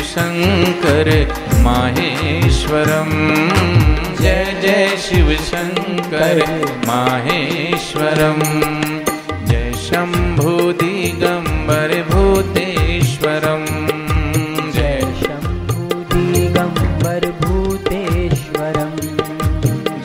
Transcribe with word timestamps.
शङ्कर 0.00 1.34
माहेश्वरम्। 1.62 3.48
जय 4.22 4.56
जय 4.62 4.96
शिव 4.96 5.32
शङ्कर 5.32 6.64
माहेश्वरम्। 6.86 8.42
जय 9.46 9.72
शम्भो 9.72 10.72
दिगम्बर 10.72 12.06
भूतेश्वरम्। 12.10 13.66
जय 14.72 15.00
शम्भु 15.00 15.94
दिगम्बर 16.14 17.34
भूतेश्वरम्। 17.40 18.96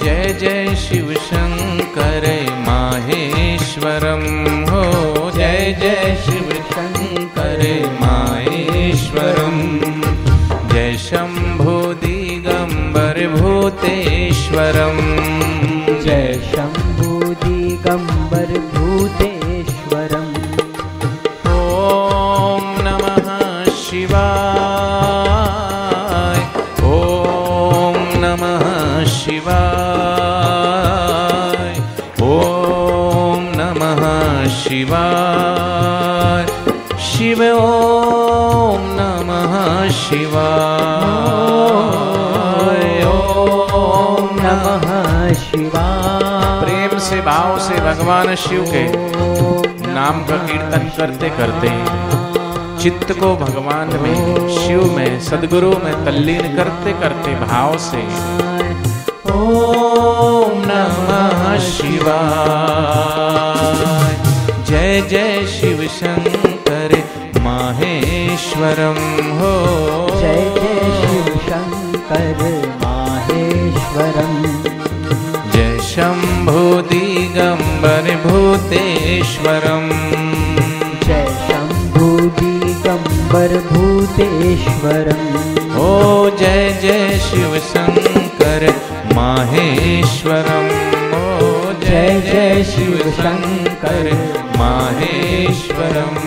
जय 0.03 0.37
जय 0.39 0.75
शिव 0.75 1.13
शङ्कर 1.13 2.45
माहेश्वरम्। 2.67 4.60
भूतेश्वरम् 14.71 16.03
जय 16.03 16.27
शम्भु 16.51 17.09
दिगम्बर 17.43 18.51
भूतेश्वरम्। 18.73 20.31
ॐ 21.51 22.63
नमः 22.85 23.27
शिवाय। 23.81 24.29
ॐ 26.91 27.99
नमः 28.23 28.65
शिवाय। 29.17 29.59
ॐ 32.29 33.43
नमः 33.59 34.03
शिवाय। 34.61 36.45
शिव 37.09 37.41
ॐ 37.43 38.79
नमः 38.99 39.53
शिवाय 40.03 41.80
नमः 44.51 45.33
शिवाय। 45.33 46.61
प्रेम 46.61 46.99
से 46.99 47.17
भाव 47.21 47.59
से 47.59 47.75
भगवान 47.81 48.35
शिव 48.35 48.63
के 48.67 48.83
नाम 49.93 50.23
का 50.25 50.37
कीर्तन 50.37 50.89
करते 50.97 51.29
करते 51.29 51.69
चित्त 52.83 53.11
को 53.19 53.29
भगवान 53.35 53.93
में 54.01 54.49
शिव 54.49 54.83
में 54.97 55.19
सदगुरु 55.19 55.69
में 55.83 56.05
तल्लीन 56.05 56.55
करते 56.55 56.93
करते 56.93 57.35
भाव 57.45 57.77
से 57.77 58.03
ओम 59.33 60.57
नमः 60.67 61.57
शिवाय। 61.69 62.11
जय 64.65 65.01
जय 65.01 65.45
शिव 65.47 65.87
शंकर 65.87 66.97
माहेश्वरम 67.41 68.99
हो। 69.39 69.55
जय 70.19 70.43
जय 70.57 70.81
शिव 71.01 71.25
शङ्कर 71.47 72.39
माहेश्वरम् 72.83 74.40
जय 76.01 76.07
शंभो 76.07 76.81
दिगंबर 76.81 78.05
भूतेश्वरम। 78.25 79.89
जय 81.07 81.25
शम्भु 81.47 82.07
दिगम्बर 82.39 83.53
भूतेश्वरम्। 83.71 85.27
ओ 85.77 86.29
जय 86.29 86.79
जय 86.81 87.19
शिव 87.19 87.57
शंकर 87.59 88.73
माहेश्वरम। 89.13 90.65
ओ 91.19 91.73
जय 91.73 92.21
जय 92.31 92.63
शिव 92.63 93.11
शंकर 93.11 94.11
माहेश्वरम। 94.57 96.17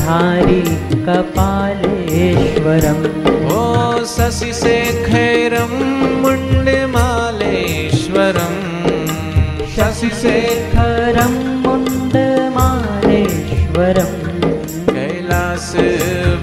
बिहारी 0.00 0.60
कपालेश्वरम् 1.06 3.02
ओ 3.52 3.56
शशिशेखरं 4.12 5.72
मुण्डमालेश्वरम् 6.22 6.96
शशिशेखरं 9.74 11.34
मुण्डमालेश्वरम् 11.64 12.16
कैलास 14.94 15.68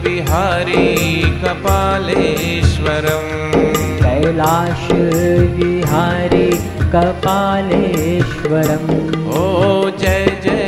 बिहारी 0.06 0.85
कपालेश्वरम् 1.44 3.34
कैलाश 4.06 4.85
बिहारी 5.57 6.50
कपालेश्वरम् 6.94 8.89
ओ 9.41 9.44
जय 10.03 10.25
जय 10.45 10.66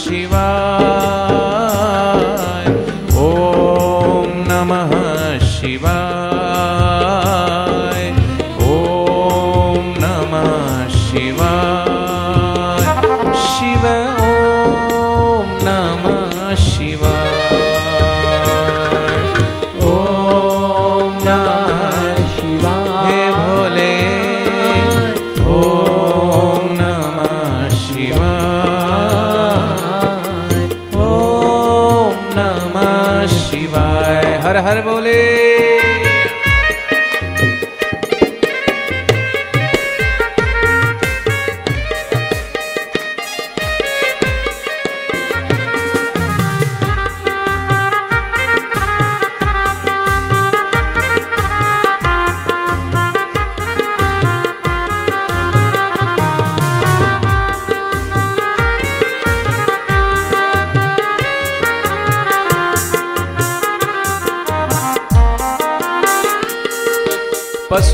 शिवाय 0.00 0.53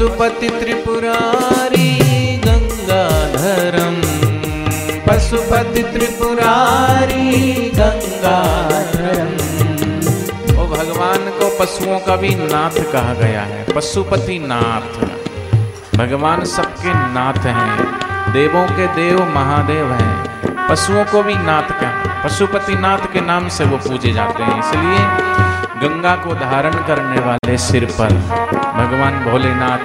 पशुपति 0.00 0.48
त्रिपुरारी 0.48 1.98
गंगाधरम। 2.36 3.96
पशुपति 5.06 5.82
त्रिपुरारी 5.82 7.32
गंगाधरम। 7.74 9.28
वो 10.56 10.66
भगवान 10.66 11.18
को 11.18 11.58
पशुओं 11.60 11.98
का 11.98 12.16
भी 12.16 12.28
नाथ 12.28 12.92
कहा 12.92 13.14
गया 13.14 13.42
है। 13.42 13.66
पशुपति 13.76 14.38
नाथ। 14.38 15.04
भगवान 15.98 16.44
सबके 16.44 16.94
नाथ 16.94 17.38
हैं। 17.38 17.86
देवों 18.32 18.66
के 18.66 18.86
देव 18.86 19.24
महादेव 19.34 19.92
हैं। 19.92 20.40
पशुओं 20.68 21.04
को 21.04 21.22
भी 21.22 21.34
नाथ 21.34 21.70
का 21.70 22.22
पशुपति 22.24 22.74
नाथ 22.74 23.12
के 23.12 23.20
नाम 23.20 23.48
से 23.48 23.64
वो 23.64 23.76
पूजे 23.76 24.12
जाते 24.12 24.42
हैं। 24.42 24.58
इसलिए 24.58 25.29
गंगा 25.82 26.16
को 26.16 26.34
धारण 26.34 26.72
करने 26.72 27.20
वाले 27.20 27.58
सिर 27.58 27.84
पर। 27.84 28.08
भगवान 28.76 29.30
भोलेनाथ। 29.30 29.84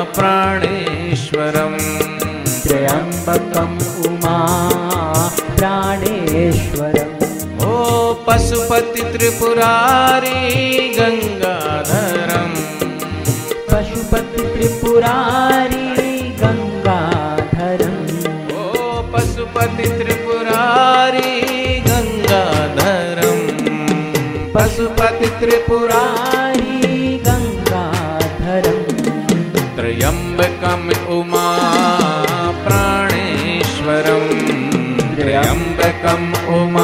प्राणेश्वरम। 0.03 1.77
त्र्यम्बकम् 2.62 4.06
उमा 4.06 4.69
प्राणेश्वरम्। 5.56 7.13
पशुपति 8.26 9.03
त्रिपुरारी 9.03 10.38
गंगाधरम। 10.88 12.50
पशुपति 13.73 14.43
त्रिपुरारी 14.43 16.19
गंगाधरम्। 16.29 18.09
ओ 18.56 19.03
पशुपति 19.03 19.88
त्रिपुरारी 19.88 21.41
गंगाधरम। 21.81 23.41
पशुपति 24.55 25.27
त्रिपुरारी 25.27 25.59
पुरारी 25.69 27.19
गंगाधरम्। 27.19 28.85
त्र्यंबकम 29.77 31.12
उमा 31.12 31.59
प्राणेश्वरम। 32.69 34.29
त्र्यंबकम 35.15 36.55
उमा 36.55 36.83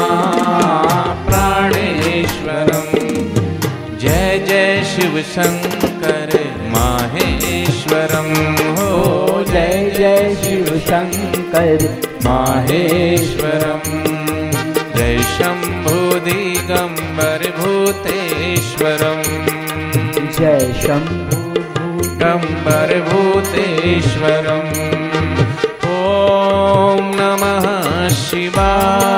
शिव 5.11 5.21
शंकर 5.21 6.29
माहेश्वरम 6.67 8.27
हो 8.75 9.43
जय 9.43 9.93
जय 9.97 10.35
शिव 10.35 10.65
शंकर 10.65 11.79
माहेश्वरम। 12.25 13.81
जय 14.97 15.17
दिगंबर 16.19 17.53
भूतेश्वरम। 17.59 19.21
जय 20.39 20.73
शंभु 20.83 21.59
दिगंबर 21.59 22.99
भूतेश्वरम। 23.09 24.67
ओम 25.91 27.11
नमः 27.15 28.09
शिवाय। 28.09 29.10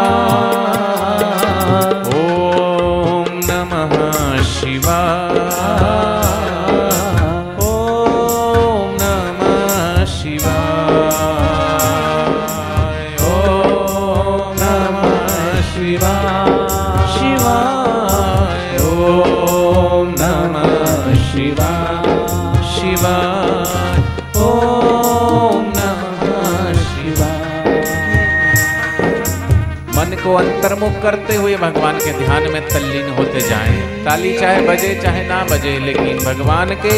अंतर्मुख 30.43 31.01
करते 31.03 31.35
हुए 31.35 31.55
भगवान 31.55 31.97
के 31.97 32.11
ध्यान 32.17 32.51
में 32.51 32.61
तल्लीन 32.69 33.09
होते 33.09 33.41
जाएँ। 33.41 34.05
ताली 34.05 34.37
चाहे 34.39 34.61
बजे, 34.61 34.95
चाहे 35.03 35.27
ना 35.27 35.43
बजे, 35.43 35.77
लेकिन 35.79 36.17
भगवान 36.17 36.75
के 36.85 36.95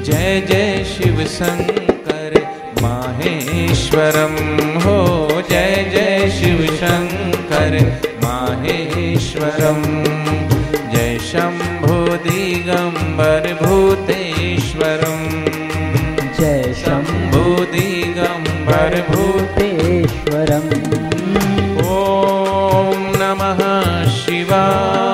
जय 0.07 0.41
जय 0.51 0.85
शिव 0.93 1.21
शङ्कर 1.35 2.39
माहेश्वरं। 2.83 4.35
हो 4.87 4.97
जय 5.51 5.77
जय 5.95 6.31
शिव 6.39 6.65
शङ्कर 6.81 7.79
माहेश्वरम् 8.25 9.85
जय 10.95 11.19
शम्भो 11.31 12.01
दिगम्बर 12.29 13.53
भूतेश्वरम् 13.63 15.29
जय 16.41 16.73
शम्भो 16.85 17.45
शिवाय 24.47 25.06